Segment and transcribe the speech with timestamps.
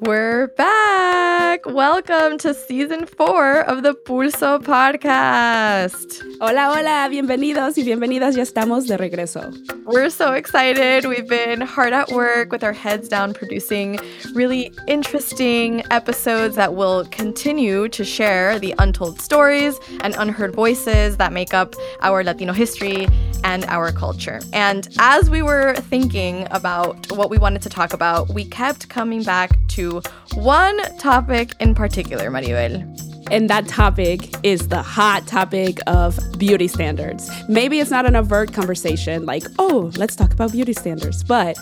[0.00, 1.64] We're back.
[1.64, 6.22] Welcome to season four of the Pulso podcast.
[6.40, 8.34] Hola, hola, bienvenidos y bienvenidas.
[8.34, 9.50] Ya estamos de regreso.
[9.86, 11.04] We're so excited.
[11.04, 14.00] We've been hard at work with our heads down producing
[14.34, 21.32] really interesting episodes that will continue to share the untold stories and unheard voices that
[21.32, 23.06] make up our Latino history
[23.44, 24.40] and our culture.
[24.52, 29.22] And as we were thinking about what we wanted to talk about, we kept coming
[29.22, 30.02] back to
[30.34, 33.05] one topic in particular, Maribel.
[33.30, 37.28] And that topic is the hot topic of beauty standards.
[37.48, 41.56] Maybe it's not an overt conversation like, oh, let's talk about beauty standards, but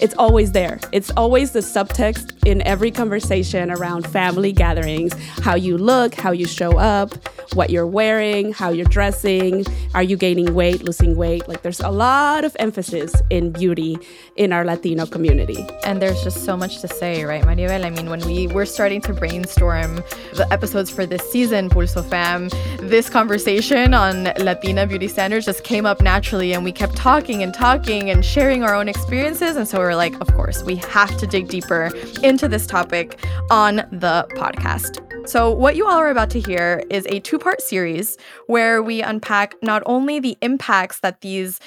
[0.00, 0.78] it's always there.
[0.92, 6.46] It's always the subtext in every conversation around family gatherings how you look, how you
[6.46, 7.12] show up,
[7.54, 11.48] what you're wearing, how you're dressing, are you gaining weight, losing weight.
[11.48, 13.98] Like there's a lot of emphasis in beauty
[14.36, 15.66] in our Latino community.
[15.84, 17.84] And there's just so much to say, right, Maribel?
[17.84, 19.96] I mean, when we were starting to brainstorm
[20.34, 22.48] the episodes for this season, Pulso Fam,
[22.80, 27.54] this conversation on Latina beauty standards just came up naturally and we kept talking and
[27.54, 29.56] talking and sharing our own experiences.
[29.56, 31.90] And so we are like, of course, we have to dig deeper
[32.22, 33.18] into this topic
[33.50, 35.07] on the podcast.
[35.28, 39.02] So, what you all are about to hear is a two part series where we
[39.02, 41.60] unpack not only the impacts that these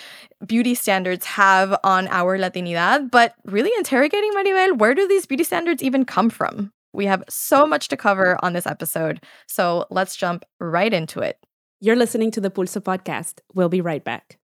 [0.43, 5.83] beauty standards have on our Latinidad, but really interrogating, Maribel, where do these beauty standards
[5.83, 6.71] even come from?
[6.91, 9.21] We have so much to cover on this episode.
[9.45, 11.37] So, let's jump right into it.
[11.79, 13.41] You're listening to the Pulso podcast.
[13.53, 14.39] We'll be right back.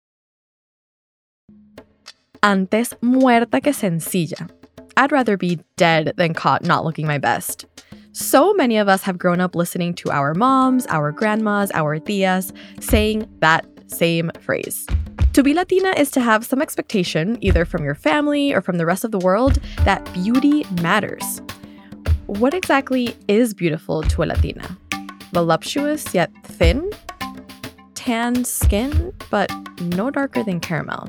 [2.43, 4.47] Antes muerta que sencilla.
[4.95, 7.65] I'd rather be dead than caught not looking my best.
[8.19, 12.51] So many of us have grown up listening to our moms, our grandmas, our tias
[12.81, 14.87] saying that same phrase.
[15.33, 18.87] To be Latina is to have some expectation, either from your family or from the
[18.87, 21.43] rest of the world, that beauty matters.
[22.25, 24.75] What exactly is beautiful to a Latina?
[25.31, 26.89] Voluptuous yet thin?
[27.93, 31.08] Tan skin, but no darker than caramel.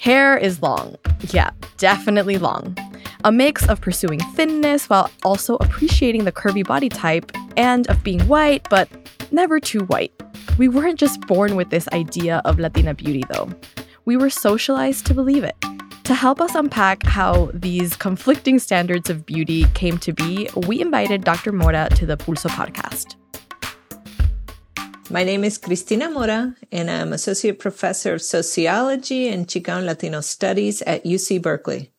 [0.00, 0.96] Hair is long.
[1.30, 2.76] Yeah, definitely long
[3.24, 8.20] a mix of pursuing thinness while also appreciating the curvy body type, and of being
[8.26, 8.88] white, but
[9.30, 10.12] never too white.
[10.58, 13.50] We weren't just born with this idea of Latina beauty, though.
[14.04, 15.56] We were socialized to believe it.
[16.04, 21.22] To help us unpack how these conflicting standards of beauty came to be, we invited
[21.22, 21.52] Dr.
[21.52, 23.14] Mora to the Pulso podcast.
[25.10, 30.82] My name is Cristina Mora, and I'm Associate Professor of Sociology and Chicano Latino Studies
[30.82, 31.91] at UC Berkeley.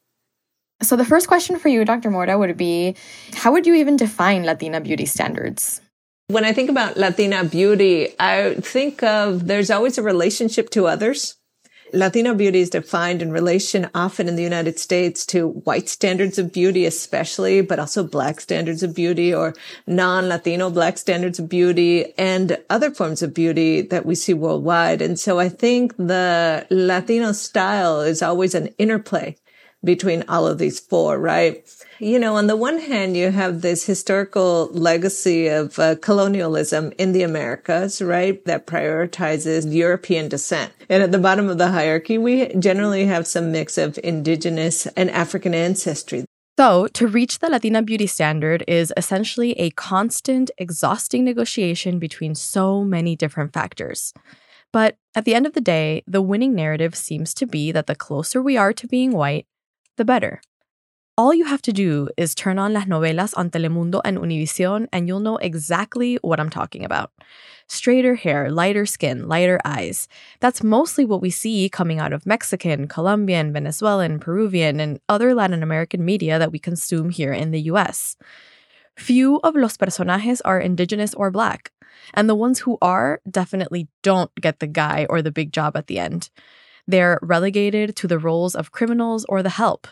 [0.83, 2.11] So, the first question for you, Dr.
[2.11, 2.95] Mora, would be
[3.33, 5.81] how would you even define Latina beauty standards?
[6.27, 11.37] When I think about Latina beauty, I think of there's always a relationship to others.
[11.93, 16.51] Latino beauty is defined in relation often in the United States to white standards of
[16.51, 19.53] beauty, especially, but also black standards of beauty or
[19.85, 25.03] non-Latino black standards of beauty and other forms of beauty that we see worldwide.
[25.03, 29.35] And so I think the Latino style is always an interplay
[29.83, 31.67] between all of these four, right?
[31.99, 37.11] You know, on the one hand, you have this historical legacy of uh, colonialism in
[37.11, 38.43] the Americas, right?
[38.45, 40.71] That prioritizes European descent.
[40.89, 45.09] And at the bottom of the hierarchy, we generally have some mix of indigenous and
[45.11, 46.25] African ancestry.
[46.57, 52.83] So, to reach the Latina beauty standard is essentially a constant, exhausting negotiation between so
[52.83, 54.13] many different factors.
[54.71, 57.95] But at the end of the day, the winning narrative seems to be that the
[57.95, 59.47] closer we are to being white,
[59.97, 60.41] the better.
[61.15, 65.07] All you have to do is turn on las novelas on Telemundo and Univision, and
[65.07, 67.11] you'll know exactly what I'm talking about.
[67.67, 70.07] Straighter hair, lighter skin, lighter eyes.
[70.39, 75.61] That's mostly what we see coming out of Mexican, Colombian, Venezuelan, Peruvian, and other Latin
[75.61, 78.17] American media that we consume here in the US.
[78.97, 81.71] Few of los personajes are indigenous or black,
[82.15, 85.85] and the ones who are definitely don't get the guy or the big job at
[85.85, 86.31] the end.
[86.87, 89.87] They're relegated to the roles of criminals or the help.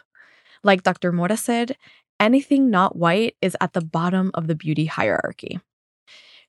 [0.63, 1.11] Like Dr.
[1.11, 1.77] Mora said,
[2.19, 5.59] anything not white is at the bottom of the beauty hierarchy.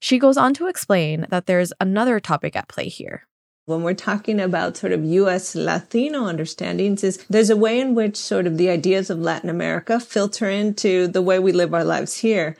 [0.01, 3.27] She goes on to explain that there's another topic at play here.
[3.67, 8.17] When we're talking about sort of US Latino understandings is there's a way in which
[8.17, 12.17] sort of the ideas of Latin America filter into the way we live our lives
[12.17, 12.57] here.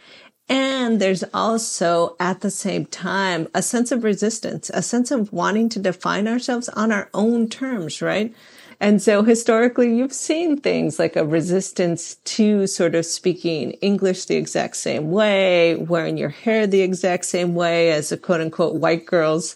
[0.49, 5.69] And there's also at the same time a sense of resistance, a sense of wanting
[5.71, 8.35] to define ourselves on our own terms, right?
[8.83, 14.35] And so historically, you've seen things like a resistance to sort of speaking English the
[14.35, 19.07] exact same way, wearing your hair the exact same way as a quote unquote white
[19.07, 19.55] girls,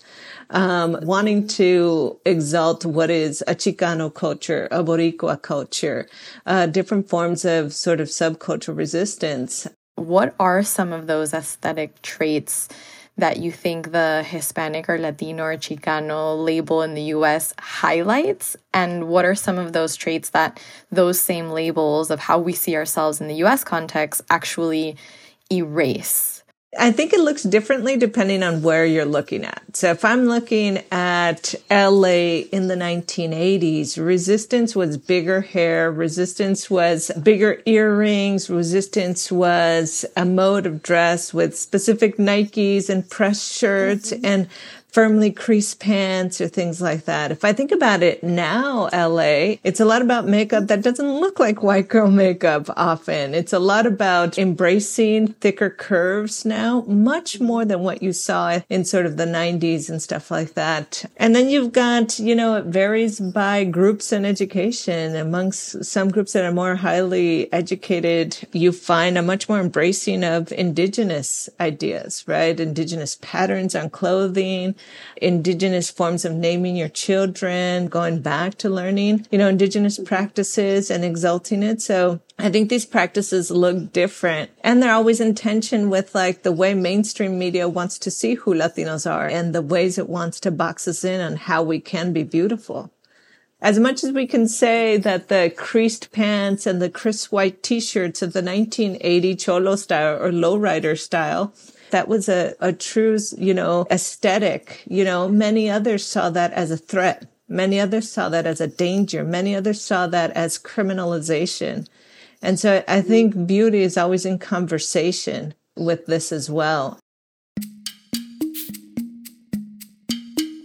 [0.51, 6.09] um, wanting to exalt what is a Chicano culture, a Boricua culture,
[6.47, 9.67] uh, different forms of sort of subcultural resistance.
[9.97, 12.69] What are some of those aesthetic traits
[13.17, 18.57] that you think the Hispanic or Latino or Chicano label in the US highlights?
[18.75, 20.61] And what are some of those traits that
[20.93, 24.97] those same labels of how we see ourselves in the US context actually
[25.51, 26.36] erase?
[26.79, 29.63] I think it looks differently depending on where you're looking at.
[29.75, 37.11] So if I'm looking at LA in the 1980s, resistance was bigger hair, resistance was
[37.23, 44.27] bigger earrings, resistance was a mode of dress with specific Nikes and press shirts mm-hmm.
[44.27, 44.49] and
[44.89, 47.31] firmly creased pants or things like that.
[47.31, 51.39] If I think about it now, LA, it's a lot about makeup that doesn't look
[51.39, 53.35] like white girl makeup often.
[53.35, 58.87] It's a lot about embracing thicker curves now, much more than what you saw in
[58.87, 61.05] sort of the 90s and stuff like that.
[61.19, 65.15] And then you've got, you know, it varies by groups and education.
[65.15, 70.53] Amongst some groups that are more highly educated, you find a much more embracing of
[70.53, 72.59] indigenous ideas, right?
[72.59, 74.75] Indigenous patterns on clothing,
[75.17, 81.05] indigenous forms of naming your children, going back to learning, you know, indigenous practices and
[81.05, 81.81] exalting it.
[81.83, 86.53] So I think these practices look different and they're always in tension with like the
[86.53, 90.51] way mainstream media wants to see who Latinos are and the ways it wants to
[90.51, 92.93] box us in on how we can be beautiful.
[93.61, 98.21] As much as we can say that the creased pants and the crisp white t-shirts
[98.21, 101.55] of the 1980 cholo style or lowrider style
[101.91, 104.83] that was a, a true, you know, aesthetic.
[104.87, 107.31] You know, many others saw that as a threat.
[107.49, 109.23] Many others saw that as a danger.
[109.23, 111.87] Many others saw that as criminalization.
[112.43, 116.99] And so I think beauty is always in conversation with this as well.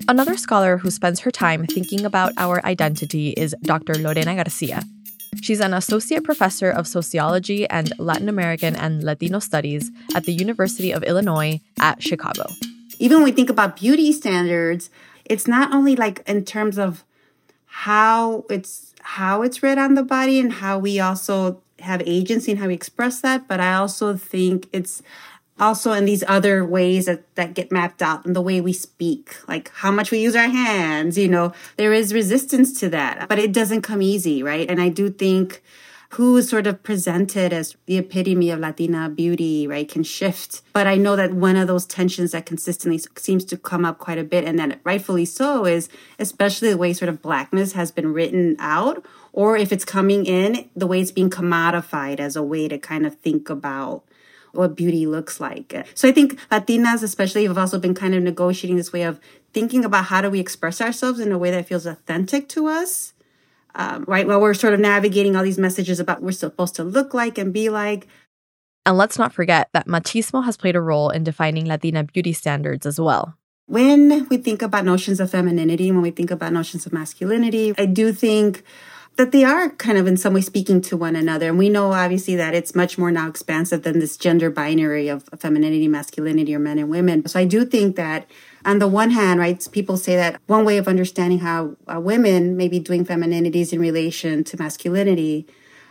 [0.07, 3.93] Another scholar who spends her time thinking about our identity is Dr.
[3.95, 4.83] Lorena Garcia.
[5.39, 10.91] She's an associate professor of sociology and Latin American and Latino studies at the University
[10.91, 12.47] of Illinois at Chicago.
[12.99, 14.89] Even when we think about beauty standards,
[15.25, 17.03] it's not only like in terms of
[17.65, 22.59] how it's how it's read on the body and how we also have agency and
[22.59, 25.01] how we express that, but I also think it's
[25.61, 29.35] also in these other ways that, that get mapped out in the way we speak,
[29.47, 33.39] like how much we use our hands, you know, there is resistance to that, but
[33.39, 34.69] it doesn't come easy, right?
[34.69, 35.61] And I do think
[36.15, 40.61] who is sort of presented as the epitome of Latina beauty, right, can shift.
[40.73, 44.17] But I know that one of those tensions that consistently seems to come up quite
[44.17, 45.87] a bit, and that rightfully so, is
[46.19, 50.69] especially the way sort of blackness has been written out, or if it's coming in,
[50.75, 54.03] the way it's being commodified as a way to kind of think about
[54.53, 55.85] what beauty looks like.
[55.93, 59.19] So I think Latinas, especially, have also been kind of negotiating this way of
[59.53, 63.13] thinking about how do we express ourselves in a way that feels authentic to us,
[63.75, 64.27] um, right?
[64.27, 67.37] While we're sort of navigating all these messages about what we're supposed to look like
[67.37, 68.07] and be like.
[68.85, 72.85] And let's not forget that machismo has played a role in defining Latina beauty standards
[72.85, 73.35] as well.
[73.67, 77.85] When we think about notions of femininity, when we think about notions of masculinity, I
[77.85, 78.63] do think
[79.17, 81.49] that they are kind of in some way speaking to one another.
[81.49, 85.29] And we know obviously that it's much more now expansive than this gender binary of
[85.37, 87.27] femininity, masculinity, or men and women.
[87.27, 88.29] So I do think that
[88.65, 92.55] on the one hand, right, people say that one way of understanding how uh, women
[92.55, 95.45] may be doing femininities in relation to masculinity.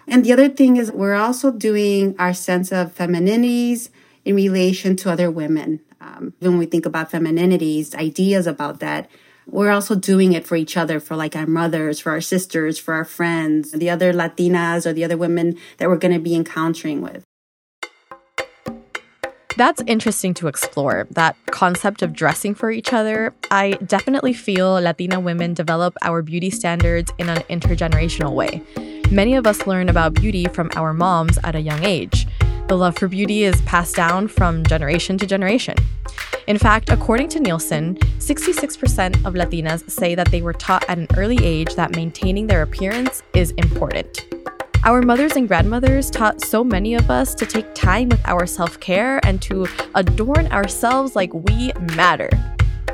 [0.06, 3.90] And the other thing is we're also doing our sense of femininities
[4.24, 5.80] in relation to other women.
[6.00, 9.10] Um, when we think about femininities, ideas about that,
[9.50, 12.94] we're also doing it for each other, for like our mothers, for our sisters, for
[12.94, 17.00] our friends, the other Latinas or the other women that we're going to be encountering
[17.00, 17.24] with.
[19.56, 23.34] That's interesting to explore, that concept of dressing for each other.
[23.50, 28.62] I definitely feel Latina women develop our beauty standards in an intergenerational way.
[29.10, 32.26] Many of us learn about beauty from our moms at a young age.
[32.70, 35.74] The love for beauty is passed down from generation to generation.
[36.46, 41.08] In fact, according to Nielsen, 66% of Latinas say that they were taught at an
[41.16, 44.24] early age that maintaining their appearance is important.
[44.84, 48.78] Our mothers and grandmothers taught so many of us to take time with our self
[48.78, 52.30] care and to adorn ourselves like we matter.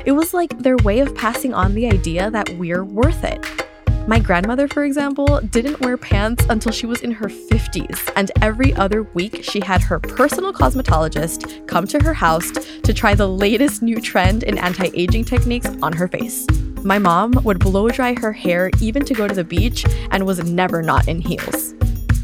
[0.05, 3.66] It was like their way of passing on the idea that we're worth it.
[4.07, 8.73] My grandmother, for example, didn't wear pants until she was in her 50s, and every
[8.75, 12.49] other week she had her personal cosmetologist come to her house
[12.83, 16.47] to try the latest new trend in anti aging techniques on her face.
[16.83, 20.41] My mom would blow dry her hair even to go to the beach and was
[20.41, 21.73] never not in heels.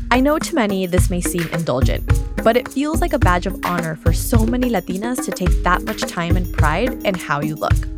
[0.10, 2.10] I know to many this may seem indulgent,
[2.46, 5.84] but it feels like a badge of honor for so many Latinas to take that
[5.84, 7.93] much time and pride in how you look.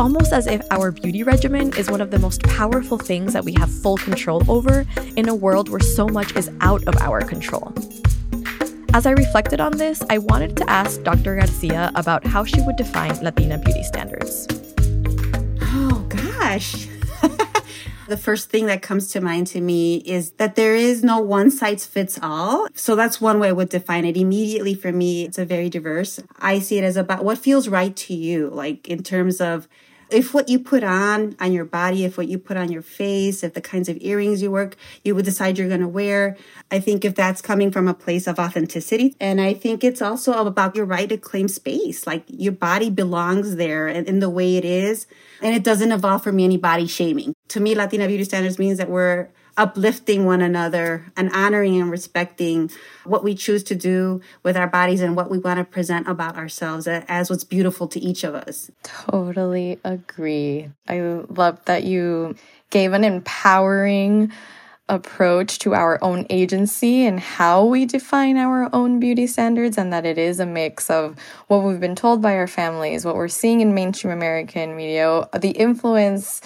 [0.00, 3.52] Almost as if our beauty regimen is one of the most powerful things that we
[3.58, 7.70] have full control over in a world where so much is out of our control.
[8.94, 11.36] As I reflected on this, I wanted to ask Dr.
[11.36, 14.46] Garcia about how she would define Latina beauty standards.
[15.60, 16.88] Oh, gosh.
[18.08, 21.50] the first thing that comes to mind to me is that there is no one
[21.50, 22.68] size fits all.
[22.74, 24.16] So that's one way I would define it.
[24.16, 26.20] Immediately for me, it's a very diverse.
[26.38, 29.68] I see it as about what feels right to you, like in terms of
[30.12, 33.42] if what you put on on your body, if what you put on your face,
[33.42, 36.36] if the kinds of earrings you work, you would decide you're going to wear.
[36.70, 39.16] I think if that's coming from a place of authenticity.
[39.20, 42.06] And I think it's also about your right to claim space.
[42.06, 45.06] Like your body belongs there and in the way it is.
[45.42, 47.34] And it doesn't involve for me any body shaming.
[47.48, 52.70] To me, Latina beauty standards means that we're uplifting one another and honoring and respecting
[53.04, 56.36] what we choose to do with our bodies and what we want to present about
[56.36, 58.70] ourselves as what's beautiful to each of us.
[58.82, 60.70] Totally agree.
[60.88, 62.36] I love that you
[62.70, 64.32] gave an empowering
[64.88, 70.04] approach to our own agency and how we define our own beauty standards, and that
[70.04, 71.16] it is a mix of
[71.46, 75.50] what we've been told by our families, what we're seeing in mainstream American media, the
[75.50, 76.40] influence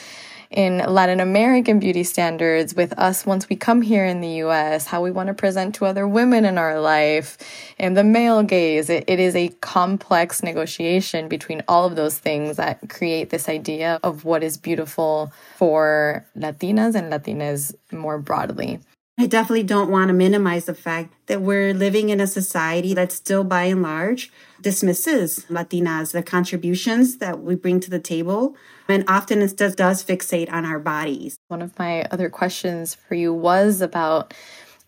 [0.55, 5.03] in Latin American beauty standards with us once we come here in the US, how
[5.03, 7.37] we want to present to other women in our life,
[7.79, 8.89] and the male gaze.
[8.89, 13.99] It, it is a complex negotiation between all of those things that create this idea
[14.05, 18.79] of what is beautiful for Latinas and Latinas more broadly.
[19.17, 23.13] I definitely don't want to minimize the fact that we're living in a society that
[23.13, 28.57] still, by and large, dismisses Latinas, the contributions that we bring to the table,
[28.89, 31.39] and often it does, does fixate on our bodies.
[31.47, 34.35] One of my other questions for you was about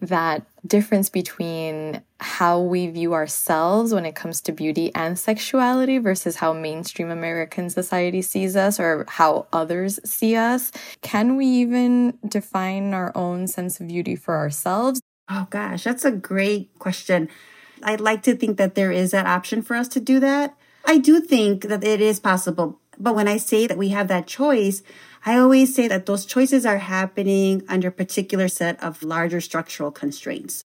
[0.01, 6.37] that difference between how we view ourselves when it comes to beauty and sexuality versus
[6.37, 10.73] how mainstream American society sees us or how others see us.
[11.03, 15.01] Can we even define our own sense of beauty for ourselves?
[15.29, 17.29] Oh, gosh, that's a great question.
[17.83, 20.57] I'd like to think that there is that option for us to do that.
[20.85, 22.81] I do think that it is possible.
[22.99, 24.83] But when I say that we have that choice,
[25.27, 29.91] I always say that those choices are happening under a particular set of larger structural
[29.91, 30.63] constraints.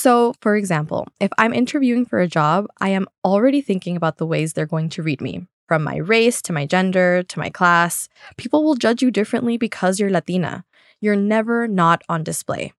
[0.00, 4.24] So, for example, if I'm interviewing for a job, I am already thinking about the
[4.24, 5.46] ways they're going to read me.
[5.68, 10.00] From my race to my gender to my class, people will judge you differently because
[10.00, 10.64] you're Latina.
[11.02, 12.72] You're never not on display.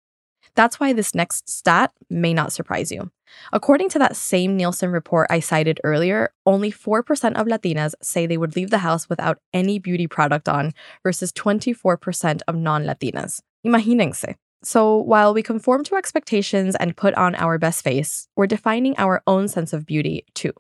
[0.55, 3.11] That's why this next stat may not surprise you.
[3.53, 8.35] According to that same Nielsen report I cited earlier, only 4% of Latinas say they
[8.35, 10.73] would leave the house without any beauty product on
[11.03, 13.41] versus 24% of non Latinas.
[13.63, 14.33] Imagínense.
[14.63, 19.23] So, while we conform to expectations and put on our best face, we're defining our
[19.25, 20.53] own sense of beauty too.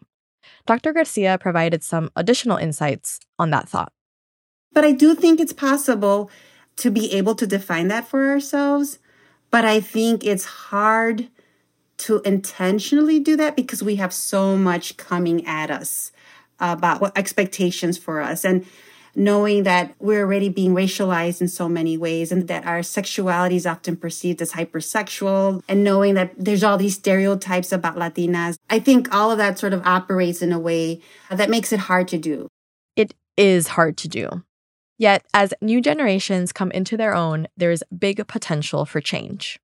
[0.65, 0.93] Dr.
[0.93, 3.93] Garcia provided some additional insights on that thought.
[4.73, 6.31] But I do think it's possible
[6.77, 8.99] to be able to define that for ourselves.
[9.51, 11.29] But I think it's hard
[11.97, 16.11] to intentionally do that because we have so much coming at us
[16.59, 18.65] about what expectations for us and
[19.15, 23.65] knowing that we're already being racialized in so many ways and that our sexuality is
[23.65, 28.57] often perceived as hypersexual and knowing that there's all these stereotypes about Latinas.
[28.69, 32.07] I think all of that sort of operates in a way that makes it hard
[32.09, 32.47] to do.
[32.95, 34.43] It is hard to do.
[34.97, 39.59] Yet, as new generations come into their own, there's big potential for change.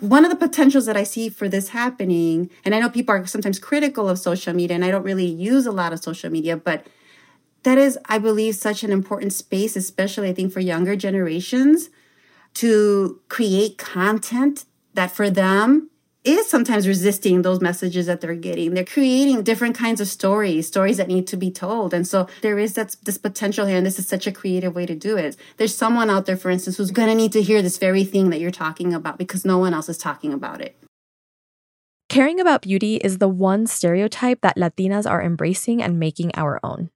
[0.00, 3.26] One of the potentials that I see for this happening, and I know people are
[3.26, 6.56] sometimes critical of social media, and I don't really use a lot of social media,
[6.56, 6.86] but
[7.66, 11.90] that is, I believe, such an important space, especially I think for younger generations,
[12.54, 15.90] to create content that for them
[16.22, 18.74] is sometimes resisting those messages that they're getting.
[18.74, 21.92] They're creating different kinds of stories, stories that need to be told.
[21.92, 24.86] And so there is that, this potential here, and this is such a creative way
[24.86, 25.36] to do it.
[25.56, 28.30] There's someone out there, for instance, who's going to need to hear this very thing
[28.30, 30.76] that you're talking about because no one else is talking about it.
[32.08, 36.90] Caring about beauty is the one stereotype that Latinas are embracing and making our own.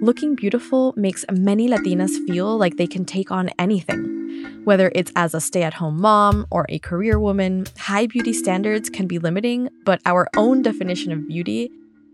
[0.00, 4.18] Looking beautiful makes many Latinas feel like they can take on anything
[4.64, 8.90] whether it's as a stay at home mom or a career woman, high beauty standards
[8.90, 11.70] can be limiting, but our own definition of beauty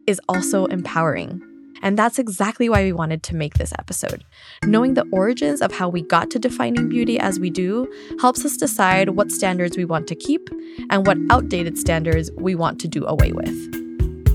[0.06, 1.42] is also empowering.
[1.82, 4.24] And that's exactly why we wanted to make this episode.
[4.62, 8.56] Knowing the origins of how we got to defining beauty as we do helps us
[8.56, 10.48] decide what standards we want to keep
[10.90, 13.83] and what outdated standards we want to do away with.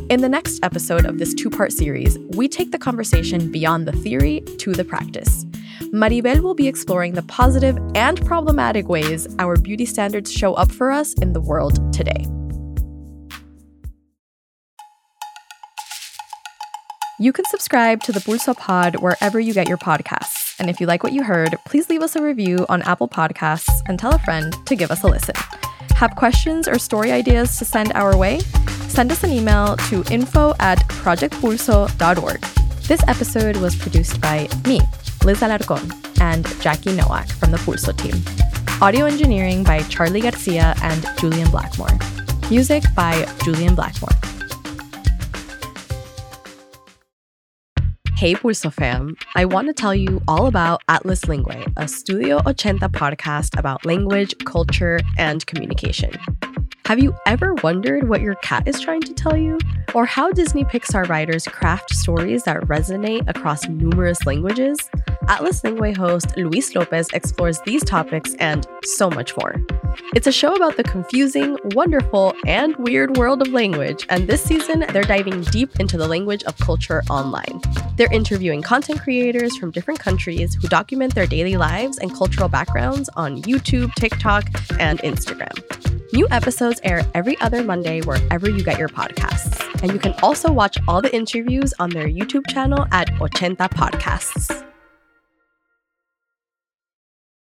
[0.10, 3.92] In the next episode of this two part series, we take the conversation beyond the
[3.92, 5.46] theory to the practice.
[5.94, 10.90] Maribel will be exploring the positive and problematic ways our beauty standards show up for
[10.90, 12.26] us in the world today.
[17.20, 20.56] You can subscribe to the Pulso Pod wherever you get your podcasts.
[20.60, 23.70] And if you like what you heard, please leave us a review on Apple Podcasts
[23.88, 25.36] and tell a friend to give us a listen.
[26.00, 28.40] Have questions or story ideas to send our way?
[28.88, 32.42] Send us an email to info at projectpulso.org.
[32.88, 34.80] This episode was produced by me,
[35.26, 35.92] Liz Alarcón,
[36.22, 38.16] and Jackie Noack from the Pulso team.
[38.82, 42.00] Audio engineering by Charlie Garcia and Julian Blackmore.
[42.50, 44.29] Music by Julian Blackmore.
[48.20, 52.80] Hey Pulso fam, I want to tell you all about Atlas Lingua, a Studio 80
[52.90, 56.12] podcast about language, culture, and communication.
[56.84, 59.58] Have you ever wondered what your cat is trying to tell you?
[59.96, 64.78] Or how Disney Pixar writers craft stories that resonate across numerous languages?
[65.30, 69.56] Atlas Lingua host Luis Lopez explores these topics and so much more.
[70.16, 74.86] It's a show about the confusing, wonderful, and weird world of language, and this season
[74.92, 77.62] they're diving deep into the language of culture online.
[77.96, 83.08] They're interviewing content creators from different countries who document their daily lives and cultural backgrounds
[83.16, 84.46] on YouTube, TikTok,
[84.80, 85.54] and Instagram.
[86.12, 89.64] New episodes air every other Monday wherever you get your podcasts.
[89.84, 94.69] And you can also watch all the interviews on their YouTube channel at Ochenta Podcasts.